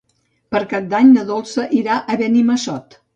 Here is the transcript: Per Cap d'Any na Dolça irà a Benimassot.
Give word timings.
Per 0.55 0.61
Cap 0.71 0.87
d'Any 0.93 1.11
na 1.17 1.25
Dolça 1.31 1.65
irà 1.81 1.99
a 1.99 2.17
Benimassot. 2.23 2.99